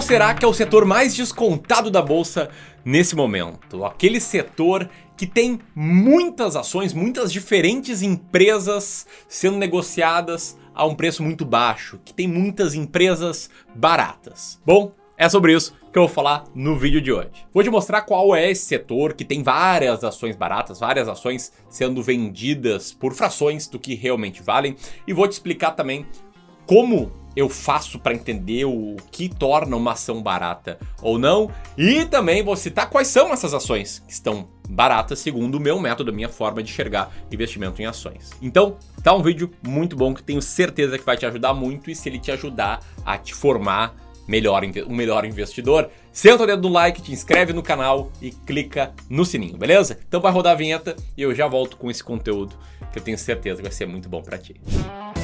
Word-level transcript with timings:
Qual 0.00 0.08
será 0.08 0.32
que 0.32 0.42
é 0.42 0.48
o 0.48 0.54
setor 0.54 0.86
mais 0.86 1.14
descontado 1.14 1.90
da 1.90 2.00
bolsa 2.00 2.48
nesse 2.82 3.14
momento? 3.14 3.84
Aquele 3.84 4.18
setor 4.18 4.88
que 5.14 5.26
tem 5.26 5.60
muitas 5.74 6.56
ações, 6.56 6.94
muitas 6.94 7.30
diferentes 7.30 8.00
empresas 8.00 9.06
sendo 9.28 9.58
negociadas 9.58 10.56
a 10.74 10.86
um 10.86 10.94
preço 10.94 11.22
muito 11.22 11.44
baixo, 11.44 12.00
que 12.02 12.14
tem 12.14 12.26
muitas 12.26 12.74
empresas 12.74 13.50
baratas. 13.74 14.58
Bom, 14.64 14.94
é 15.18 15.28
sobre 15.28 15.54
isso 15.54 15.74
que 15.92 15.98
eu 15.98 16.06
vou 16.06 16.08
falar 16.08 16.44
no 16.54 16.78
vídeo 16.78 17.02
de 17.02 17.12
hoje. 17.12 17.28
Vou 17.52 17.62
te 17.62 17.68
mostrar 17.68 18.00
qual 18.00 18.34
é 18.34 18.50
esse 18.50 18.64
setor 18.64 19.12
que 19.12 19.24
tem 19.24 19.42
várias 19.42 20.02
ações 20.02 20.34
baratas, 20.34 20.80
várias 20.80 21.08
ações 21.08 21.52
sendo 21.68 22.02
vendidas 22.02 22.90
por 22.90 23.12
frações 23.12 23.68
do 23.68 23.78
que 23.78 23.94
realmente 23.94 24.42
valem, 24.42 24.76
e 25.06 25.12
vou 25.12 25.28
te 25.28 25.32
explicar 25.32 25.72
também 25.72 26.06
como 26.66 27.19
eu 27.34 27.48
faço 27.48 27.98
para 27.98 28.14
entender 28.14 28.64
o 28.64 28.96
que 29.10 29.28
torna 29.28 29.76
uma 29.76 29.92
ação 29.92 30.22
barata 30.22 30.78
ou 31.02 31.18
não, 31.18 31.50
e 31.76 32.04
também 32.04 32.42
vou 32.42 32.56
citar 32.56 32.88
quais 32.90 33.08
são 33.08 33.32
essas 33.32 33.54
ações 33.54 34.02
que 34.06 34.12
estão 34.12 34.48
baratas 34.68 35.18
segundo 35.18 35.56
o 35.56 35.60
meu 35.60 35.80
método, 35.80 36.12
minha 36.12 36.28
forma 36.28 36.62
de 36.62 36.70
enxergar 36.70 37.12
investimento 37.30 37.82
em 37.82 37.86
ações. 37.86 38.30
Então, 38.40 38.76
tá 39.02 39.12
um 39.14 39.22
vídeo 39.22 39.50
muito 39.66 39.96
bom 39.96 40.14
que 40.14 40.22
tenho 40.22 40.40
certeza 40.40 40.98
que 40.98 41.04
vai 41.04 41.16
te 41.16 41.26
ajudar 41.26 41.54
muito 41.54 41.90
e 41.90 41.94
se 41.94 42.08
ele 42.08 42.18
te 42.18 42.30
ajudar 42.30 42.80
a 43.04 43.18
te 43.18 43.34
formar 43.34 43.94
melhor, 44.28 44.62
um 44.86 44.94
melhor 44.94 45.24
investidor, 45.24 45.90
senta 46.12 46.44
o 46.44 46.46
dedo 46.46 46.68
no 46.68 46.72
like, 46.72 47.02
te 47.02 47.10
inscreve 47.10 47.52
no 47.52 47.64
canal 47.64 48.12
e 48.22 48.30
clica 48.30 48.94
no 49.08 49.24
sininho, 49.24 49.56
beleza? 49.56 49.98
Então 50.06 50.20
vai 50.20 50.30
rodar 50.30 50.52
a 50.52 50.56
vinheta 50.56 50.94
e 51.16 51.22
eu 51.22 51.34
já 51.34 51.48
volto 51.48 51.76
com 51.76 51.90
esse 51.90 52.04
conteúdo 52.04 52.54
que 52.92 52.98
eu 53.00 53.02
tenho 53.02 53.18
certeza 53.18 53.56
que 53.56 53.62
vai 53.64 53.72
ser 53.72 53.86
muito 53.86 54.08
bom 54.08 54.22
para 54.22 54.38
ti. 54.38 54.54
Bom, 54.64 55.19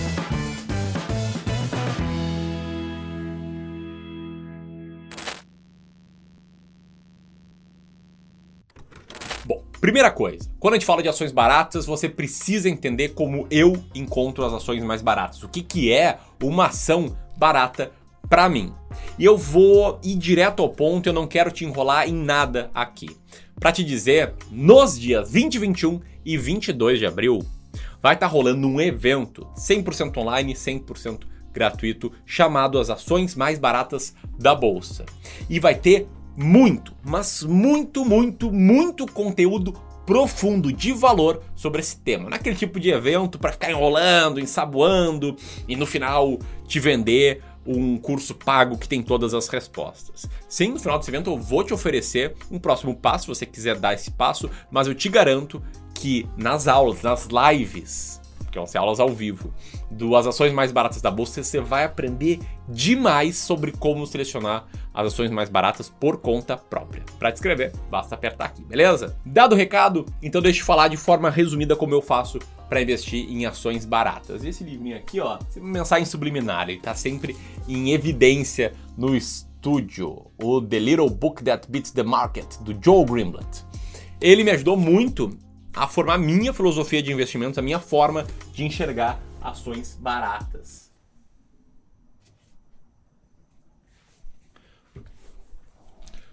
primeira 9.81 10.11
coisa, 10.11 10.51
quando 10.59 10.75
a 10.75 10.77
gente 10.77 10.87
fala 10.87 11.03
de 11.03 11.09
ações 11.09 11.33
baratas, 11.33 11.87
você 11.87 12.09
precisa 12.09 12.69
entender 12.69 13.11
como 13.11 13.47
eu 13.51 13.83
encontro 13.95 14.45
as 14.45 14.53
ações 14.53 14.83
mais 14.83 15.03
baratas. 15.03 15.43
O 15.43 15.49
que, 15.49 15.63
que 15.63 15.93
é 15.93 16.19
uma 16.43 16.67
ação 16.67 17.17
barata 17.37 17.93
para 18.29 18.49
mim. 18.49 18.73
E 19.19 19.25
eu 19.25 19.37
vou 19.37 20.01
ir 20.03 20.17
direto 20.17 20.63
ao 20.63 20.69
ponto, 20.69 21.09
eu 21.09 21.13
não 21.13 21.27
quero 21.27 21.51
te 21.51 21.65
enrolar 21.65 22.09
em 22.09 22.15
nada 22.15 22.71
aqui. 22.75 23.17
Para 23.59 23.73
te 23.73 23.85
dizer, 23.85 24.35
nos 24.51 24.99
dias 24.99 25.31
20, 25.31 25.59
21 25.59 26.01
e 26.25 26.37
22 26.37 26.99
de 26.99 27.07
abril, 27.07 27.39
vai 28.03 28.15
estar 28.15 28.27
tá 28.27 28.33
rolando 28.33 28.67
um 28.67 28.81
evento 28.81 29.47
100% 29.57 30.17
online, 30.19 30.55
100% 30.55 31.21
gratuito, 31.53 32.13
chamado 32.27 32.79
As 32.79 32.91
Ações 32.91 33.35
Mais 33.35 33.59
Baratas 33.59 34.15
da 34.39 34.55
Bolsa. 34.55 35.07
E 35.49 35.59
vai 35.59 35.75
ter 35.75 36.07
muito, 36.37 36.95
mas 37.03 37.43
muito, 37.43 38.05
muito, 38.05 38.53
muito 38.53 39.07
conteúdo 39.07 39.73
profundo 40.05 40.73
de 40.73 40.93
valor 40.93 41.43
sobre 41.55 41.81
esse 41.81 41.99
tema. 41.99 42.31
Naquele 42.31 42.55
tipo 42.55 42.79
de 42.79 42.91
evento 42.91 43.39
para 43.39 43.53
ficar 43.53 43.71
enrolando, 43.71 44.39
ensaboando 44.39 45.37
e 45.67 45.75
no 45.75 45.85
final 45.85 46.39
te 46.67 46.79
vender 46.79 47.43
um 47.67 47.99
curso 47.99 48.35
pago 48.35 48.79
que 48.79 48.89
tem 48.89 49.03
todas 49.03 49.35
as 49.35 49.49
respostas. 49.49 50.27
Sim, 50.49 50.69
no 50.69 50.79
final 50.79 50.99
desse 50.99 51.11
evento 51.11 51.31
eu 51.31 51.37
vou 51.37 51.65
te 51.65 51.75
oferecer 51.75 52.35
um 52.51 52.59
próximo 52.61 52.95
passo, 52.95 53.25
se 53.25 53.41
você 53.41 53.47
quiser 53.47 53.77
dar 53.77 53.95
esse 53.95 54.11
passo, 54.13 54.49
mas 54.71 54.87
eu 54.87 54.95
te 54.95 55.09
garanto 55.09 55.61
que 55.93 56.29
nas 56.37 56.69
aulas, 56.69 57.03
nas 57.03 57.27
lives, 57.27 58.21
que 58.57 58.59
vão 58.59 58.67
ser 58.67 58.79
aulas 58.79 58.99
ao 58.99 59.11
vivo, 59.11 59.53
das 59.91 60.27
ações 60.27 60.53
mais 60.53 60.73
baratas 60.73 61.03
da 61.03 61.11
bolsa, 61.11 61.43
você 61.43 61.61
vai 61.61 61.85
aprender 61.85 62.39
demais 62.67 63.37
sobre 63.37 63.71
como 63.71 64.07
selecionar 64.07 64.67
as 64.95 65.09
ações 65.09 65.31
mais 65.31 65.51
baratas 65.51 65.91
por 65.91 66.19
conta 66.19 66.57
própria. 66.57 67.05
Para 67.19 67.31
te 67.31 67.35
inscrever, 67.35 67.73
basta 67.91 68.15
apertar 68.15 68.47
aqui, 68.47 68.65
beleza? 68.65 69.17
Dado 69.25 69.53
o 69.53 69.57
recado, 69.57 70.07
então 70.23 70.41
deixa 70.41 70.61
eu 70.61 70.65
falar 70.65 70.89
de 70.89 70.97
forma 70.97 71.29
resumida 71.29 71.77
como 71.77 71.95
eu 71.95 72.01
faço 72.01 72.39
para 72.69 72.81
investir 72.81 73.31
em 73.31 73.45
ações 73.45 73.85
baratas. 73.85 74.43
Esse 74.43 74.65
livrinho 74.65 74.97
aqui, 74.97 75.21
ó, 75.21 75.39
mensagem 75.57 76.07
subliminar, 76.07 76.69
ele 76.69 76.81
tá 76.81 76.95
sempre 76.95 77.37
em 77.69 77.93
evidência 77.93 78.73
no 78.97 79.15
estúdio, 79.15 80.31
o 80.43 80.63
The 80.63 80.79
Little 80.79 81.11
Book 81.11 81.45
That 81.45 81.71
Beats 81.71 81.91
the 81.91 82.03
Market, 82.03 82.47
do 82.61 82.75
Joe 82.83 83.05
Grimblatt. 83.05 83.65
Ele 84.19 84.43
me 84.43 84.51
ajudou 84.51 84.79
muito 84.79 85.37
a 85.77 85.87
formar 85.87 86.15
a 86.15 86.19
minha 86.19 86.55
filosofia 86.55 87.03
de 87.03 87.13
investimentos, 87.13 87.59
a 87.59 87.63
minha 87.63 87.79
forma 87.79 88.27
de 88.53 88.65
enxergar 88.65 89.21
ações 89.43 89.97
baratas. 90.01 90.91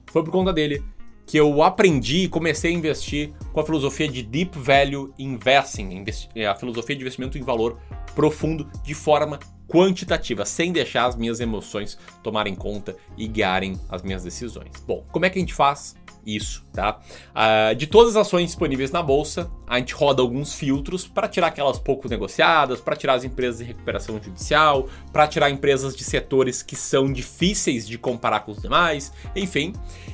Foi 0.05 0.23
por 0.23 0.31
conta 0.31 0.53
dele 0.53 0.81
que 1.25 1.37
eu 1.37 1.61
aprendi 1.63 2.23
e 2.23 2.27
comecei 2.27 2.71
a 2.71 2.73
investir 2.73 3.33
com 3.51 3.59
a 3.59 3.65
filosofia 3.65 4.07
de 4.07 4.21
Deep 4.21 4.57
Value 4.57 5.13
Investing, 5.17 6.05
é, 6.35 6.45
a 6.45 6.55
filosofia 6.55 6.95
de 6.95 7.01
investimento 7.01 7.37
em 7.37 7.41
valor 7.41 7.79
profundo 8.13 8.69
de 8.83 8.93
forma 8.93 9.39
quantitativa, 9.67 10.45
sem 10.45 10.71
deixar 10.71 11.05
as 11.05 11.15
minhas 11.15 11.39
emoções 11.39 11.97
tomarem 12.21 12.53
conta 12.53 12.95
e 13.17 13.27
guiarem 13.27 13.79
as 13.89 14.03
minhas 14.03 14.23
decisões. 14.23 14.71
Bom, 14.85 15.03
como 15.11 15.25
é 15.25 15.29
que 15.29 15.39
a 15.39 15.41
gente 15.41 15.53
faz? 15.53 15.95
Isso, 16.25 16.65
tá? 16.73 16.99
Uh, 17.29 17.75
de 17.75 17.87
todas 17.87 18.15
as 18.15 18.27
ações 18.27 18.47
disponíveis 18.47 18.91
na 18.91 19.01
bolsa, 19.01 19.51
a 19.67 19.79
gente 19.79 19.93
roda 19.93 20.21
alguns 20.21 20.53
filtros 20.53 21.07
para 21.07 21.27
tirar 21.27 21.47
aquelas 21.47 21.79
pouco 21.79 22.07
negociadas, 22.07 22.79
para 22.79 22.95
tirar 22.95 23.13
as 23.15 23.23
empresas 23.23 23.59
de 23.59 23.65
recuperação 23.65 24.21
judicial, 24.21 24.87
para 25.11 25.27
tirar 25.27 25.49
empresas 25.49 25.95
de 25.95 26.03
setores 26.03 26.61
que 26.61 26.75
são 26.75 27.11
difíceis 27.11 27.87
de 27.87 27.97
comparar 27.97 28.41
com 28.41 28.51
os 28.51 28.61
demais, 28.61 29.11
enfim. 29.35 29.73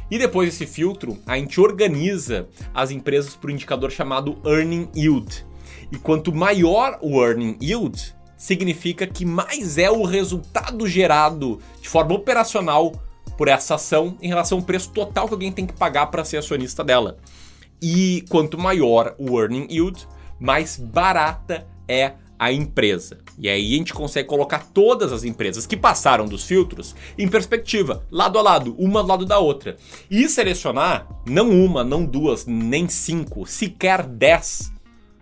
E 0.10 0.18
depois 0.18 0.50
desse 0.50 0.66
filtro, 0.66 1.18
a 1.26 1.38
gente 1.38 1.60
organiza 1.60 2.48
as 2.74 2.92
empresas 2.92 3.36
por 3.36 3.50
um 3.50 3.54
indicador 3.54 3.92
chamado 3.92 4.40
Earning 4.46 4.90
Yield. 4.96 5.46
E 5.92 5.98
quanto 5.98 6.34
maior 6.34 6.98
o 7.02 7.24
Earning 7.24 7.58
Yield, 7.62 8.16
significa 8.38 9.06
que 9.06 9.26
mais 9.26 9.78
é 9.78 9.92
o 9.92 10.04
resultado 10.04 10.88
gerado 10.88 11.60
de 11.82 11.90
forma 11.90 12.16
operacional 12.16 12.94
por 13.40 13.48
essa 13.48 13.76
ação 13.76 14.18
em 14.22 14.28
relação 14.28 14.58
ao 14.58 14.66
preço 14.66 14.92
total 14.92 15.26
que 15.26 15.34
alguém 15.34 15.50
tem 15.50 15.66
que 15.66 15.72
pagar 15.72 16.08
para 16.08 16.26
ser 16.26 16.36
acionista 16.36 16.84
dela. 16.84 17.20
E 17.82 18.26
quanto 18.28 18.58
maior 18.58 19.16
o 19.18 19.40
earning 19.40 19.66
yield, 19.72 20.06
mais 20.38 20.76
barata 20.76 21.66
é 21.88 22.16
a 22.38 22.52
empresa. 22.52 23.20
E 23.38 23.48
aí 23.48 23.76
a 23.76 23.78
gente 23.78 23.94
consegue 23.94 24.28
colocar 24.28 24.68
todas 24.74 25.14
as 25.14 25.24
empresas 25.24 25.66
que 25.66 25.78
passaram 25.78 26.26
dos 26.26 26.44
filtros 26.44 26.94
em 27.18 27.30
perspectiva, 27.30 28.06
lado 28.12 28.38
a 28.38 28.42
lado, 28.42 28.76
uma 28.78 29.02
do 29.02 29.08
lado 29.08 29.26
da 29.26 29.40
outra. 29.40 29.78
E 30.12 30.28
selecionar 30.28 31.08
não 31.26 31.50
uma, 31.50 31.82
não 31.82 32.04
duas, 32.04 32.46
nem 32.46 32.90
cinco, 32.90 33.46
sequer 33.46 34.06
dez. 34.06 34.70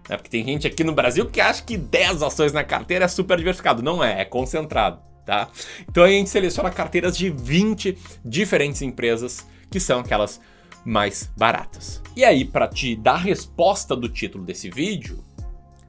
É 0.10 0.18
porque 0.18 0.32
tem 0.32 0.44
gente 0.44 0.66
aqui 0.66 0.84
no 0.84 0.94
Brasil 0.94 1.28
que 1.28 1.40
acha 1.40 1.62
que 1.62 1.78
10 1.78 2.24
ações 2.24 2.52
na 2.52 2.64
carteira 2.64 3.06
é 3.06 3.08
super 3.08 3.38
diversificado. 3.38 3.84
Não 3.84 4.04
é, 4.04 4.22
é 4.22 4.26
concentrado 4.26 5.06
tá? 5.28 5.50
Então 5.88 6.06
a 6.06 6.08
gente 6.08 6.30
seleciona 6.30 6.72
carteiras 6.72 7.18
de 7.18 7.30
20 7.30 7.98
diferentes 8.24 8.82
empresas 8.82 9.46
que 9.70 9.78
são 9.78 10.00
aquelas 10.00 10.40
mais 10.86 11.30
baratas. 11.36 12.02
E 12.16 12.24
aí, 12.24 12.46
para 12.46 12.66
te 12.66 12.96
dar 12.96 13.16
a 13.16 13.18
resposta 13.18 13.94
do 13.94 14.08
título 14.08 14.46
desse 14.46 14.70
vídeo, 14.70 15.22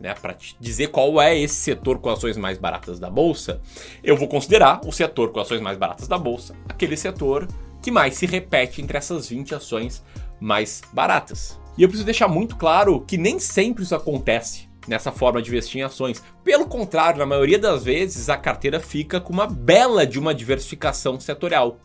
né, 0.00 0.12
para 0.12 0.34
te 0.34 0.56
dizer 0.58 0.88
qual 0.88 1.22
é 1.22 1.38
esse 1.38 1.54
setor 1.54 2.00
com 2.00 2.10
ações 2.10 2.36
mais 2.36 2.58
baratas 2.58 2.98
da 2.98 3.08
bolsa, 3.08 3.60
eu 4.02 4.16
vou 4.16 4.26
considerar 4.26 4.80
o 4.84 4.90
setor 4.90 5.30
com 5.30 5.38
ações 5.38 5.60
mais 5.60 5.78
baratas 5.78 6.08
da 6.08 6.18
bolsa 6.18 6.54
aquele 6.68 6.96
setor 6.96 7.46
que 7.80 7.92
mais 7.92 8.16
se 8.16 8.26
repete 8.26 8.82
entre 8.82 8.98
essas 8.98 9.28
20 9.28 9.54
ações 9.54 10.04
mais 10.40 10.82
baratas. 10.92 11.60
E 11.76 11.82
eu 11.82 11.88
preciso 11.88 12.04
deixar 12.04 12.26
muito 12.26 12.56
claro 12.56 13.00
que 13.06 13.16
nem 13.16 13.38
sempre 13.38 13.84
isso 13.84 13.94
acontece 13.94 14.67
nessa 14.88 15.12
forma 15.12 15.40
de 15.42 15.50
investir 15.50 15.80
em 15.80 15.84
ações. 15.84 16.22
Pelo 16.42 16.66
contrário, 16.66 17.18
na 17.18 17.26
maioria 17.26 17.58
das 17.58 17.84
vezes 17.84 18.28
a 18.28 18.36
carteira 18.36 18.80
fica 18.80 19.20
com 19.20 19.32
uma 19.32 19.46
bela 19.46 20.06
de 20.06 20.18
uma 20.18 20.34
diversificação 20.34 21.20
setorial. 21.20 21.78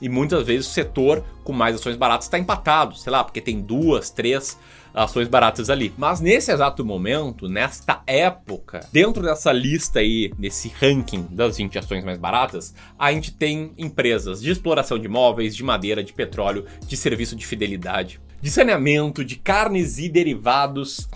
E 0.00 0.08
muitas 0.08 0.46
vezes 0.46 0.66
o 0.66 0.70
setor 0.70 1.24
com 1.42 1.52
mais 1.52 1.76
ações 1.76 1.96
baratas 1.96 2.26
está 2.26 2.38
empatado, 2.38 2.96
sei 2.96 3.12
lá, 3.12 3.22
porque 3.22 3.40
tem 3.40 3.60
duas, 3.60 4.10
três 4.10 4.58
ações 4.94 5.26
baratas 5.26 5.68
ali. 5.68 5.92
Mas 5.98 6.20
nesse 6.20 6.52
exato 6.52 6.84
momento, 6.84 7.48
nesta 7.48 8.02
época, 8.06 8.80
dentro 8.92 9.22
dessa 9.22 9.52
lista 9.52 9.98
aí, 9.98 10.32
nesse 10.38 10.68
ranking 10.68 11.26
das 11.30 11.56
20 11.56 11.78
ações 11.78 12.04
mais 12.04 12.16
baratas, 12.16 12.74
a 12.98 13.12
gente 13.12 13.32
tem 13.32 13.72
empresas 13.76 14.40
de 14.40 14.50
exploração 14.50 14.98
de 14.98 15.06
imóveis, 15.06 15.56
de 15.56 15.64
madeira, 15.64 16.04
de 16.04 16.12
petróleo, 16.12 16.64
de 16.86 16.96
serviço 16.96 17.34
de 17.34 17.44
fidelidade, 17.44 18.20
de 18.40 18.50
saneamento, 18.50 19.24
de 19.24 19.36
carnes 19.36 19.98
e 19.98 20.08
derivados 20.08 21.08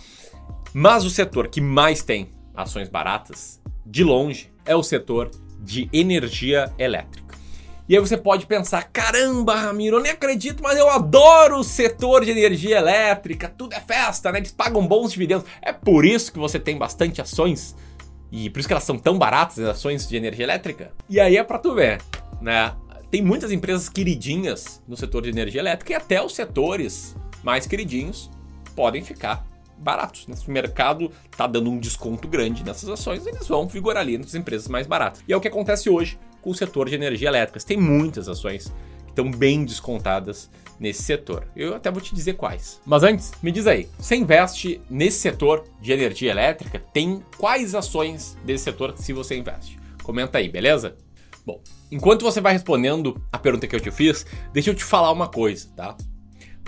mas 0.73 1.05
o 1.05 1.11
setor 1.11 1.49
que 1.49 1.61
mais 1.61 2.03
tem 2.03 2.31
ações 2.55 2.89
baratas, 2.89 3.61
de 3.85 4.05
longe, 4.05 4.53
é 4.67 4.77
o 4.77 4.83
setor 4.83 5.31
de 5.61 5.89
energia 5.93 6.73
elétrica. 6.79 7.37
E 7.89 7.95
aí 7.95 8.01
você 8.01 8.17
pode 8.17 8.47
pensar: 8.47 8.91
caramba, 8.93 9.55
Ramiro, 9.55 9.97
eu 9.97 10.03
nem 10.03 10.13
acredito, 10.13 10.63
mas 10.63 10.79
eu 10.79 10.89
adoro 10.91 11.59
o 11.59 11.65
setor 11.65 12.25
de 12.25 12.31
energia 12.31 12.77
elétrica, 12.77 13.49
tudo 13.49 13.75
é 13.75 13.81
festa, 13.81 14.31
né? 14.31 14.39
Eles 14.39 14.53
pagam 14.53 14.87
bons 14.87 15.13
dividendos. 15.13 15.47
É 15.63 15.73
por 15.73 16.05
isso 16.05 16.33
que 16.33 16.39
você 16.39 16.59
tem 16.59 16.77
bastante 16.77 17.23
ações 17.23 17.75
e 18.31 18.51
por 18.51 18.59
isso 18.59 18.69
que 18.69 18.75
elas 18.75 18.85
são 18.85 18.99
tão 18.99 19.19
baratas, 19.19 19.59
as 19.59 19.71
ações 19.71 20.07
de 20.07 20.17
energia 20.17 20.45
elétrica. 20.45 20.93
E 21.09 21.19
aí 21.19 21.39
é 21.39 21.43
pra 21.43 21.59
tu 21.59 21.75
ver, 21.75 22.03
né? 22.43 22.75
tem 23.11 23.23
muitas 23.23 23.51
empresas 23.51 23.89
queridinhas 23.89 24.83
no 24.87 24.97
setor 24.97 25.23
de 25.23 25.31
energia 25.31 25.61
elétrica 25.61 25.93
e 25.93 25.97
até 25.97 26.23
os 26.23 26.35
setores 26.35 27.17
mais 27.43 27.67
queridinhos 27.67 28.31
podem 28.77 29.03
ficar 29.03 29.47
baratos. 29.79 30.27
Né? 30.27 30.37
Se 30.37 30.49
o 30.49 30.51
mercado 30.51 31.11
está 31.31 31.47
dando 31.47 31.71
um 31.71 31.79
desconto 31.79 32.29
grande 32.29 32.65
nessas 32.65 32.89
ações, 32.89 33.27
eles 33.27 33.47
vão 33.47 33.67
vigorar 33.67 34.03
ali 34.03 34.15
entre 34.15 34.27
as 34.27 34.35
empresas 34.35 34.69
mais 34.69 34.87
baratas. 34.87 35.23
E 35.27 35.33
é 35.33 35.37
o 35.37 35.41
que 35.41 35.49
acontece 35.49 35.89
hoje 35.89 36.19
com 36.41 36.51
o 36.51 36.55
setor 36.55 36.89
de 36.89 36.95
energia 36.95 37.29
elétrica. 37.29 37.61
Tem 37.61 37.77
muitas 37.77 38.29
ações 38.29 38.73
que 39.05 39.11
estão 39.11 39.31
bem 39.31 39.65
descontadas 39.65 40.51
nesse 40.79 41.03
setor. 41.03 41.47
Eu 41.57 41.75
até 41.75 41.91
vou 41.91 42.01
te 42.01 42.15
dizer 42.15 42.35
quais. 42.35 42.81
Mas 42.87 43.03
antes, 43.03 43.33
me 43.43 43.51
diz 43.51 43.67
aí, 43.67 43.89
você 43.99 44.17
investe 44.17 44.81
nesse 44.89 45.19
setor 45.19 45.65
de 45.81 45.93
energia 45.93 46.31
elétrica? 46.31 46.79
Tem 46.93 47.23
quais 47.37 47.75
ações 47.75 48.37
desse 48.45 48.65
setor 48.65 48.95
se 48.97 49.13
você 49.13 49.37
investe? 49.37 49.79
Comenta 50.03 50.39
aí, 50.39 50.49
beleza? 50.49 50.97
Bom, 51.45 51.63
enquanto 51.91 52.23
você 52.23 52.41
vai 52.41 52.53
respondendo 52.53 53.21
a 53.33 53.39
pergunta 53.39 53.67
que 53.67 53.75
eu 53.75 53.81
te 53.81 53.91
fiz, 53.91 54.25
deixa 54.53 54.71
eu 54.71 54.75
te 54.75 54.85
falar 54.85 55.11
uma 55.11 55.29
coisa, 55.29 55.69
tá? 55.75 55.97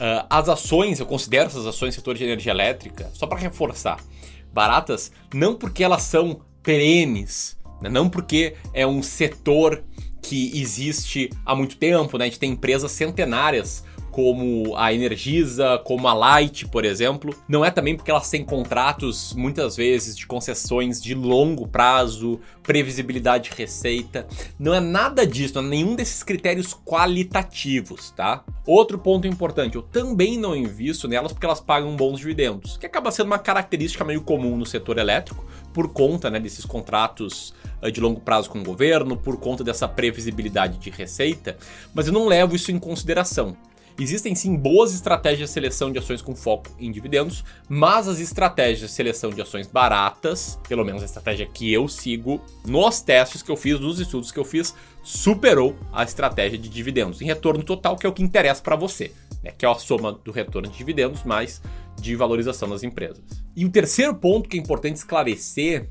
Uh, 0.01 0.25
as 0.31 0.49
ações, 0.49 0.99
eu 0.99 1.05
considero 1.05 1.51
essas 1.51 1.67
ações 1.67 1.95
setor 1.95 2.15
de 2.15 2.25
energia 2.25 2.53
elétrica, 2.53 3.11
só 3.13 3.27
para 3.27 3.39
reforçar, 3.39 4.03
baratas 4.51 5.13
não 5.35 5.55
porque 5.55 5.85
elas 5.85 6.05
são 6.05 6.41
perenes, 6.63 7.59
né? 7.83 7.91
não 7.91 8.09
porque 8.09 8.57
é 8.73 8.87
um 8.87 9.03
setor 9.03 9.85
que 10.23 10.59
existe 10.59 11.29
há 11.45 11.55
muito 11.55 11.77
tempo, 11.77 12.17
né? 12.17 12.25
A 12.25 12.29
gente 12.29 12.39
tem 12.39 12.53
empresas 12.53 12.93
centenárias 12.93 13.85
como 14.21 14.77
a 14.77 14.93
Energisa, 14.93 15.81
como 15.83 16.07
a 16.07 16.13
Light, 16.13 16.69
por 16.69 16.85
exemplo. 16.85 17.35
Não 17.49 17.65
é 17.65 17.71
também 17.71 17.97
porque 17.97 18.11
elas 18.11 18.29
têm 18.29 18.45
contratos, 18.45 19.33
muitas 19.33 19.77
vezes, 19.77 20.15
de 20.15 20.27
concessões 20.27 21.03
de 21.03 21.15
longo 21.15 21.67
prazo, 21.67 22.39
previsibilidade 22.63 23.49
de 23.49 23.57
receita. 23.57 24.27
Não 24.59 24.75
é 24.75 24.81
nada 24.81 25.27
disso, 25.27 25.55
não 25.55 25.63
é 25.63 25.71
nenhum 25.71 25.97
desses 25.97 26.23
critérios 26.23 26.75
qualitativos, 26.75 28.11
tá? 28.11 28.45
Outro 28.67 28.99
ponto 28.99 29.27
importante, 29.27 29.77
eu 29.77 29.83
também 29.83 30.37
não 30.37 30.55
invisto 30.55 31.09
nelas 31.09 31.33
porque 31.33 31.47
elas 31.47 31.61
pagam 31.61 31.97
bons 31.97 32.19
dividendos, 32.19 32.77
que 32.77 32.85
acaba 32.85 33.11
sendo 33.11 33.29
uma 33.29 33.39
característica 33.39 34.05
meio 34.05 34.21
comum 34.21 34.55
no 34.55 34.67
setor 34.67 34.99
elétrico, 34.99 35.47
por 35.73 35.89
conta 35.95 36.29
né, 36.29 36.39
desses 36.39 36.67
contratos 36.67 37.55
eh, 37.81 37.91
de 37.91 38.01
longo 38.01 38.21
prazo 38.21 38.51
com 38.51 38.59
o 38.59 38.65
governo, 38.65 39.17
por 39.17 39.39
conta 39.39 39.65
dessa 39.65 39.89
previsibilidade 39.89 40.77
de 40.77 40.91
receita, 40.91 41.57
mas 41.95 42.07
eu 42.07 42.13
não 42.13 42.27
levo 42.27 42.55
isso 42.55 42.71
em 42.71 42.79
consideração. 42.79 43.57
Existem 43.99 44.35
sim 44.35 44.57
boas 44.57 44.95
estratégias 44.95 45.49
de 45.49 45.53
seleção 45.53 45.93
de 45.93 45.99
ações 45.99 46.23
com 46.23 46.35
foco 46.35 46.71
em 46.79 46.91
dividendos, 46.91 47.45
mas 47.69 48.09
as 48.09 48.19
estratégias 48.19 48.81
de 48.81 48.89
seleção 48.89 49.31
de 49.31 49.43
ações 49.43 49.67
baratas, 49.67 50.59
pelo 50.69 50.85
menos 50.85 51.03
a 51.03 51.05
estratégia 51.05 51.47
que 51.47 51.73
eu 51.73 51.87
sigo, 51.87 52.41
nos 52.65 53.01
testes 53.01 53.43
que 53.43 53.51
eu 53.51 53.57
fiz, 53.57 53.79
nos 53.79 54.01
estudos 54.01 54.33
que 54.33 54.39
eu 54.39 54.45
fiz, 54.45 54.75
superou 55.03 55.77
a 55.93 56.03
estratégia 56.03 56.59
de 56.59 56.69
dividendos 56.69 57.21
em 57.21 57.27
retorno 57.27 57.63
total, 57.63 57.97
que 57.97 58.07
é 58.07 58.09
o 58.09 58.13
que 58.13 58.23
interessa 58.23 58.63
para 58.63 58.77
você, 58.77 59.13
né? 59.43 59.53
que 59.57 59.65
é 59.65 59.69
a 59.69 59.75
soma 59.75 60.13
do 60.13 60.31
retorno 60.31 60.69
de 60.69 60.77
dividendos 60.77 61.25
mais 61.25 61.61
de 62.01 62.17
valorização 62.17 62.69
das 62.69 62.83
empresas. 62.83 63.23
E 63.55 63.65
o 63.65 63.71
terceiro 63.71 64.15
ponto 64.15 64.49
que 64.49 64.57
é 64.57 64.61
importante 64.61 64.97
esclarecer, 64.97 65.91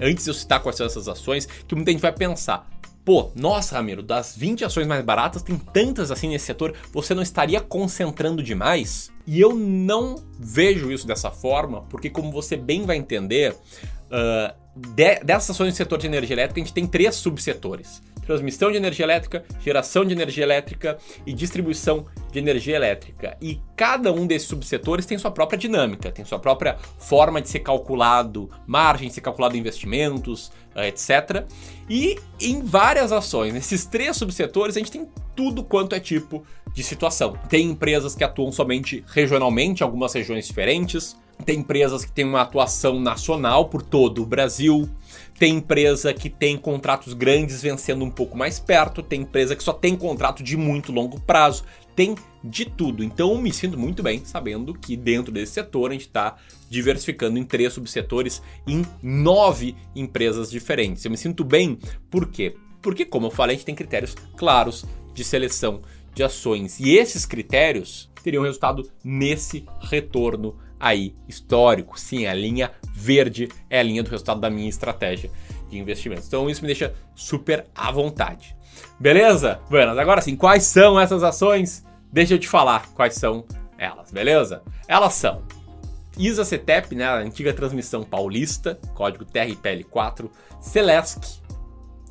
antes 0.00 0.24
de 0.24 0.30
eu 0.30 0.34
citar 0.34 0.62
quais 0.62 0.76
são 0.76 0.86
essas 0.86 1.08
ações, 1.08 1.46
que 1.46 1.74
muita 1.74 1.90
gente 1.90 2.00
vai 2.00 2.12
pensar, 2.12 2.68
Pô, 3.04 3.32
nossa, 3.34 3.74
Ramiro, 3.74 4.02
das 4.02 4.36
20 4.36 4.64
ações 4.64 4.86
mais 4.86 5.04
baratas, 5.04 5.42
tem 5.42 5.58
tantas 5.58 6.12
assim 6.12 6.28
nesse 6.28 6.46
setor, 6.46 6.74
você 6.92 7.14
não 7.14 7.22
estaria 7.22 7.60
concentrando 7.60 8.42
demais? 8.42 9.10
E 9.26 9.40
eu 9.40 9.54
não 9.54 10.22
vejo 10.38 10.90
isso 10.92 11.06
dessa 11.06 11.30
forma, 11.30 11.82
porque, 11.82 12.08
como 12.08 12.30
você 12.30 12.56
bem 12.56 12.84
vai 12.84 12.96
entender, 12.96 13.52
uh, 13.52 14.54
de, 14.76 15.16
dessas 15.16 15.50
ações 15.50 15.74
do 15.74 15.76
setor 15.76 15.98
de 15.98 16.06
energia 16.06 16.34
elétrica, 16.34 16.60
a 16.60 16.64
gente 16.64 16.72
tem 16.72 16.86
três 16.86 17.16
subsetores 17.16 18.00
transmissão 18.24 18.70
de 18.70 18.76
energia 18.76 19.04
elétrica, 19.04 19.44
geração 19.60 20.04
de 20.04 20.12
energia 20.12 20.44
elétrica 20.44 20.98
e 21.26 21.32
distribuição 21.32 22.06
de 22.30 22.38
energia 22.38 22.76
elétrica. 22.76 23.36
E 23.40 23.60
cada 23.76 24.12
um 24.12 24.26
desses 24.26 24.48
subsetores 24.48 25.04
tem 25.04 25.18
sua 25.18 25.30
própria 25.30 25.58
dinâmica, 25.58 26.10
tem 26.10 26.24
sua 26.24 26.38
própria 26.38 26.76
forma 26.98 27.42
de 27.42 27.48
ser 27.48 27.60
calculado, 27.60 28.48
margem 28.66 29.08
de 29.08 29.14
ser 29.14 29.20
calculado 29.20 29.56
investimentos, 29.56 30.50
eh, 30.74 30.88
etc. 30.88 31.44
E 31.88 32.18
em 32.40 32.62
várias 32.62 33.12
ações, 33.12 33.52
nesses 33.52 33.84
três 33.84 34.16
subsetores, 34.16 34.76
a 34.76 34.78
gente 34.78 34.90
tem 34.90 35.08
tudo 35.36 35.62
quanto 35.62 35.94
é 35.94 36.00
tipo 36.00 36.44
de 36.72 36.82
situação. 36.82 37.36
Tem 37.48 37.68
empresas 37.68 38.14
que 38.14 38.24
atuam 38.24 38.50
somente 38.50 39.04
regionalmente, 39.08 39.82
algumas 39.82 40.12
regiões 40.12 40.46
diferentes. 40.46 41.16
Tem 41.44 41.58
empresas 41.58 42.04
que 42.04 42.12
têm 42.12 42.24
uma 42.24 42.42
atuação 42.42 43.00
nacional 43.00 43.68
por 43.68 43.82
todo 43.82 44.22
o 44.22 44.26
Brasil. 44.26 44.88
Tem 45.38 45.56
empresa 45.56 46.14
que 46.14 46.30
tem 46.30 46.56
contratos 46.56 47.14
grandes 47.14 47.60
vencendo 47.60 48.04
um 48.04 48.10
pouco 48.10 48.36
mais 48.36 48.60
perto. 48.60 49.02
Tem 49.02 49.22
empresa 49.22 49.56
que 49.56 49.62
só 49.62 49.72
tem 49.72 49.96
contrato 49.96 50.42
de 50.42 50.56
muito 50.56 50.92
longo 50.92 51.20
prazo. 51.20 51.64
Tem 51.96 52.14
de 52.44 52.64
tudo. 52.64 53.02
Então 53.02 53.32
eu 53.32 53.40
me 53.40 53.52
sinto 53.52 53.78
muito 53.78 54.02
bem 54.02 54.24
sabendo 54.24 54.72
que 54.74 54.96
dentro 54.96 55.32
desse 55.32 55.52
setor 55.52 55.90
a 55.90 55.92
gente 55.94 56.06
está 56.06 56.36
diversificando 56.70 57.38
em 57.38 57.44
três 57.44 57.72
subsetores, 57.72 58.40
em 58.66 58.84
nove 59.02 59.74
empresas 59.94 60.50
diferentes. 60.50 61.04
Eu 61.04 61.10
me 61.10 61.16
sinto 61.16 61.44
bem 61.44 61.78
por 62.10 62.30
quê? 62.30 62.54
Porque, 62.80 63.04
como 63.04 63.26
eu 63.26 63.30
falei, 63.30 63.54
a 63.54 63.58
gente 63.58 63.66
tem 63.66 63.74
critérios 63.74 64.14
claros 64.36 64.84
de 65.14 65.22
seleção 65.22 65.82
de 66.14 66.22
ações. 66.22 66.80
E 66.80 66.96
esses 66.96 67.24
critérios 67.24 68.10
teriam 68.22 68.42
resultado 68.42 68.90
nesse 69.04 69.64
retorno 69.80 70.56
aí 70.82 71.14
histórico. 71.28 71.98
Sim, 71.98 72.26
a 72.26 72.34
linha 72.34 72.72
verde 72.92 73.48
é 73.70 73.78
a 73.78 73.82
linha 73.82 74.02
do 74.02 74.10
resultado 74.10 74.40
da 74.40 74.50
minha 74.50 74.68
estratégia 74.68 75.30
de 75.70 75.78
investimentos. 75.78 76.26
Então 76.26 76.50
isso 76.50 76.60
me 76.60 76.66
deixa 76.66 76.92
super 77.14 77.66
à 77.72 77.90
vontade. 77.92 78.56
Beleza? 78.98 79.60
Buenas, 79.70 79.96
agora 79.96 80.20
sim, 80.20 80.34
quais 80.34 80.64
são 80.64 80.98
essas 80.98 81.22
ações? 81.22 81.84
Deixa 82.12 82.34
eu 82.34 82.38
te 82.38 82.48
falar 82.48 82.88
quais 82.94 83.14
são 83.14 83.44
elas, 83.78 84.10
beleza? 84.10 84.62
Elas 84.88 85.14
são 85.14 85.42
ISA 86.18 86.44
CETEP, 86.44 86.94
né, 86.94 87.04
a 87.04 87.18
antiga 87.18 87.52
transmissão 87.54 88.02
paulista, 88.02 88.78
código 88.94 89.24
TRPL4, 89.24 90.28
Celesc, 90.60 91.40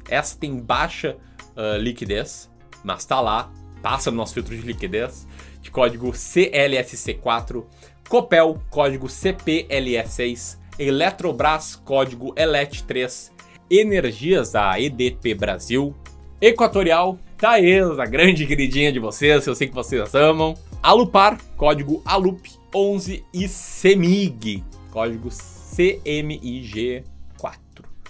essa 0.10 0.38
tem 0.38 0.60
baixa 0.60 1.18
uh, 1.56 1.78
liquidez, 1.78 2.50
mas 2.84 3.06
tá 3.06 3.22
lá, 3.22 3.52
passa 3.82 4.12
no 4.12 4.18
nosso 4.18 4.34
filtro 4.34 4.56
de 4.56 4.62
liquidez, 4.62 5.28
de 5.62 5.72
código 5.72 6.12
CLSC4, 6.12 7.64
Copel, 8.08 8.62
código 8.70 9.08
CPLE6, 9.08 10.58
Eletrobras, 10.78 11.76
código 11.76 12.34
ELET3, 12.36 13.32
Energias, 13.70 14.52
da 14.52 14.80
EDP 14.80 15.34
Brasil, 15.34 15.96
Equatorial, 16.42 17.18
Taesa, 17.38 18.04
a 18.04 18.06
grande 18.06 18.46
queridinha 18.46 18.92
de 18.92 19.00
vocês, 19.00 19.48
eu 19.48 19.56
sei 19.56 19.68
que 19.68 19.74
vocês 19.74 20.14
amam, 20.14 20.56
Alupar, 20.84 21.38
código 21.56 22.02
ALUP11 22.04 23.24
e 23.34 23.48
CEMIG, 23.48 24.64
código 24.92 25.30
CMIG4. 25.30 27.11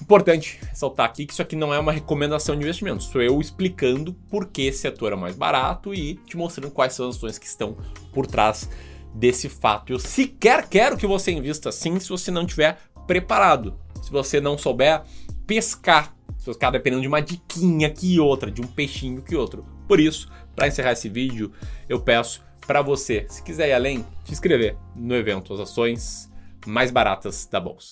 Importante 0.01 0.59
ressaltar 0.67 1.05
aqui 1.05 1.25
que 1.25 1.33
isso 1.33 1.41
aqui 1.41 1.55
não 1.55 1.73
é 1.73 1.79
uma 1.79 1.91
recomendação 1.91 2.55
de 2.55 2.63
investimento, 2.63 3.03
sou 3.03 3.21
eu 3.21 3.39
explicando 3.39 4.13
por 4.29 4.47
que 4.47 4.63
esse 4.63 4.79
setor 4.79 5.13
é 5.13 5.15
mais 5.15 5.35
barato 5.35 5.93
e 5.93 6.15
te 6.25 6.35
mostrando 6.35 6.71
quais 6.71 6.93
são 6.93 7.07
as 7.07 7.15
ações 7.15 7.37
que 7.37 7.45
estão 7.45 7.77
por 8.11 8.25
trás 8.25 8.67
desse 9.13 9.47
fato. 9.47 9.93
Eu 9.93 9.99
sequer 9.99 10.67
quero 10.67 10.97
que 10.97 11.05
você 11.05 11.31
invista 11.31 11.69
assim 11.69 11.99
se 11.99 12.09
você 12.09 12.31
não 12.31 12.45
tiver 12.45 12.77
preparado. 13.05 13.77
Se 14.01 14.11
você 14.11 14.41
não 14.41 14.57
souber 14.57 15.03
pescar, 15.45 16.15
se 16.37 16.45
você 16.45 16.53
ficar 16.53 16.71
dependendo 16.71 17.01
de 17.01 17.07
uma 17.07 17.21
diquinha 17.21 17.87
aqui 17.87 18.15
e 18.15 18.19
outra, 18.19 18.49
de 18.49 18.61
um 18.61 18.67
peixinho 18.67 19.21
que 19.21 19.35
outro. 19.35 19.65
Por 19.87 19.99
isso, 19.99 20.29
para 20.55 20.67
encerrar 20.67 20.93
esse 20.93 21.07
vídeo, 21.07 21.51
eu 21.87 22.01
peço 22.01 22.41
para 22.65 22.81
você, 22.81 23.25
se 23.29 23.43
quiser 23.43 23.69
ir 23.69 23.73
além, 23.73 24.05
se 24.23 24.31
inscrever 24.31 24.77
no 24.95 25.15
evento 25.15 25.53
As 25.53 25.59
Ações 25.59 26.31
Mais 26.65 26.89
Baratas 26.89 27.45
da 27.45 27.59
Bolsa. 27.59 27.89